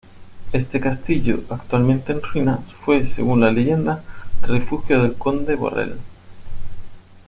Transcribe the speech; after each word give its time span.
Este 0.51 0.79
castillo, 0.79 1.43
actualmente 1.51 2.11
en 2.11 2.23
ruinas, 2.23 2.61
fue, 2.73 3.05
según 3.07 3.41
la 3.41 3.51
leyenda, 3.51 4.03
refugio 4.41 5.03
del 5.03 5.13
conde 5.13 5.53
Borrell. 5.55 5.99